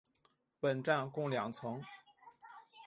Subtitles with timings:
[0.59, 1.79] 本站共两层。